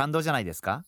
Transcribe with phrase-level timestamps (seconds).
[0.00, 0.82] 感動じゃないですか？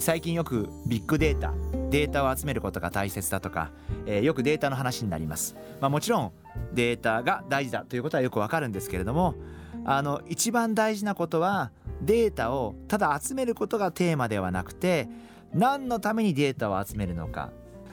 [0.00, 1.54] 最近よくビッグデータ
[1.90, 3.70] データを集めることが大切だとか、
[4.06, 6.32] えー、よくデータの話になります、まあ、もちろん
[6.72, 9.36] データが大事だということはよくわかるんですけれども
[9.84, 11.70] あの一番大事なことは
[12.02, 15.08] データをただ集めることがテーマではなくて
[15.54, 17.52] 何のためにデータを集めるのか。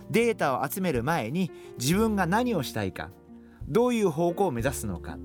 [0.10, 3.12] データを集める前に自分が何をしたいか
[3.68, 5.20] どういう方向を目指すのか。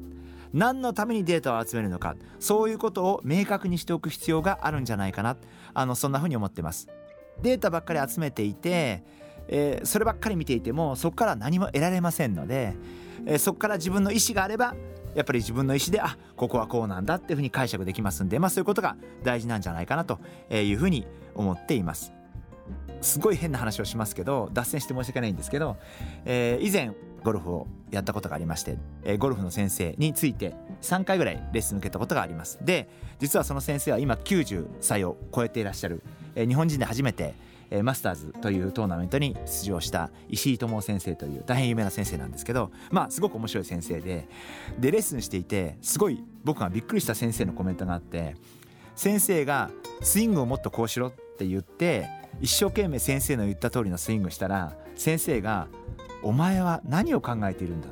[0.53, 5.37] 何のためにデータを集めるのかそういうことを明確にしておく必要があるんじゃないかな
[5.75, 6.89] あのそんなふうに思ってます
[7.43, 9.05] データばっかり集めていて、
[9.49, 12.75] えー、そればっかり見ていてもそこから何も得られませんので、
[13.27, 14.75] えー、そこから自分の意思があれば
[15.15, 22.13] やっぱり自分の意思であここはこうなんだっていうふうに解釈できますんで、まあ、そういうことが大事なんじゃないかなというふうに思っています。
[23.01, 25.77] すごい変な話をしますけど脱線して申し訳ないんですけど、
[26.25, 26.93] えー、以前
[27.25, 32.59] ゴルフをやったことがありまして、えー、ゴルフの先生について3回ぐらいレッスン受けたことがあります。
[32.63, 32.89] で
[33.19, 36.03] 実はその先生は今90歳を超えていらっしゃる、
[36.35, 37.35] えー、日本人で初めて
[37.71, 44.27] えマスターズというトーナメントに出場した石井智先生という大変有名な先生なんですけどまあすごく面白い先生で
[44.79, 48.37] でレッスンしていてすごい僕がびっくりした先生のコメントがあって
[48.95, 52.09] 先生がスイングをもっとこうしろって言って
[52.41, 55.69] 一生懸命先生の言った通りのスイングしたら先生が
[56.23, 57.89] 「お前は何を考えているんだ」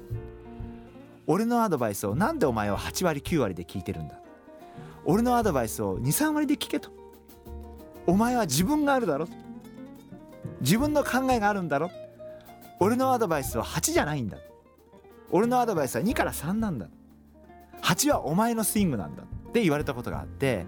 [1.28, 4.20] 俺のアドバイスをなんでお前は8割9割で聞いてるんだ？
[5.04, 6.90] 俺のアドバイスを23割で聞けと？
[8.06, 9.26] お前は自分があるだろ？
[10.60, 11.90] 自分の考えがあるんだろ？
[12.78, 14.38] 俺のアドバイスは8じゃないんだ？
[15.30, 16.86] 俺のアドバイスは2から3なんだ
[17.82, 19.24] ？8はお前のスイングなんだ？
[19.24, 20.66] って言われたことがあって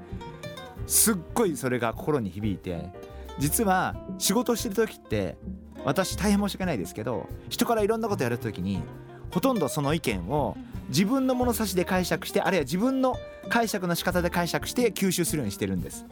[0.86, 2.90] すっごいそれが心に響いて
[3.38, 5.36] 実は仕事してる時って
[5.84, 8.82] 私大変申し訳ないですけど人からいろんなことやる時に
[9.30, 10.56] ほとんどその意見を
[10.88, 13.16] 自分の物差しで解釈してあるいは自分の
[13.48, 16.06] 解釈の仕方で解釈して吸収するようにしてるんです。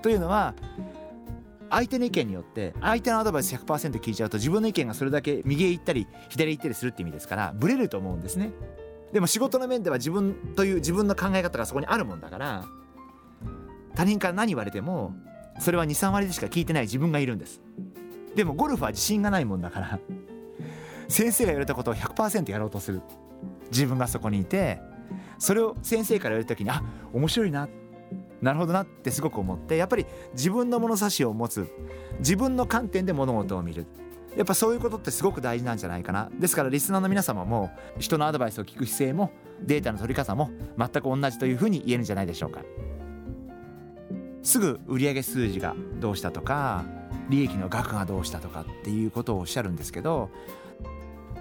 [0.00, 0.54] というのは
[1.70, 8.52] 相手の意見によって相手のアドバイス100%聞いちゃうと自分の意見がそれだけ右へ行ったり左へ行ったりするって意味ですからブレると思うんですね。
[9.12, 12.64] でも仕事の面では自分という自分の考え方がそこにあるもんだから
[13.94, 15.14] 他人から何言われても
[15.60, 17.60] それは23割でしか聞いてない自分がいるんです
[18.34, 19.98] でもゴルフは自信がないもんだから。
[21.08, 23.02] 先生が言われたことを100%やろうとする。
[23.70, 24.80] 自分がそこにいて。
[25.38, 26.82] それを先生から言われた時にあ
[27.12, 27.68] 面白いな。
[28.40, 28.82] なるほどな。
[28.82, 29.76] ってすごく思って。
[29.76, 31.66] やっぱり自分の物差しを持つ。
[32.18, 33.86] 自分の観点で物事を見る。
[34.36, 36.30] やっぱそういうことってすごく大事なんじゃないかな。
[36.38, 42.62] ですからリスナーの皆様も人のアドバイスを聞く姿勢もデータの取り方も全く同じというふうに言えるんじゃないでしょうか。
[44.42, 46.84] すぐ売上数字がどうしたとか
[47.32, 50.28] 利益の額がどうしたとかっていうことをおっしゃるんですけど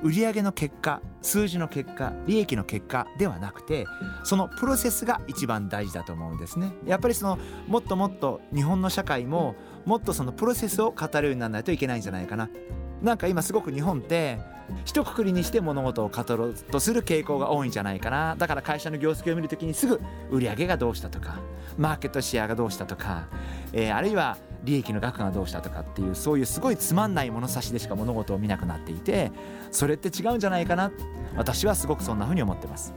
[0.02, 3.85] 売上の結果数字の結果利益の結果ではなくて
[4.24, 6.74] そのプロセスが一番大事だと思うんですね。
[6.88, 7.38] やっぱりその
[7.68, 9.53] もっともっと日本の社会も
[9.85, 12.50] もっとそのプロセスを語るようにならないといけないんじゃないかな。
[13.01, 14.39] なんか今すごく日本って
[14.85, 18.35] 一括りにして物事を語ろうとする傾向が多いんじゃないかな。
[18.35, 21.39] だから会社の業績を見るときにすぐ売上がどうしたとか
[21.78, 23.28] マーケットシェアがどうしたとか、
[23.73, 29.31] えー、あるいは利益の額がどうしたとかっていうそういうすごいつまんない物差しでしか物事を見なくなっていて
[29.72, 30.91] それって違うんじゃないかな
[31.35, 32.94] 私はすごくそんなふうに思ってます。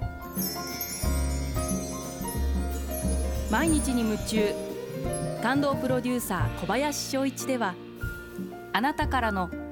[3.50, 4.74] 毎日に夢中。
[5.42, 7.74] 感動プロデューサー小林翔一では
[8.72, 9.50] あなたからの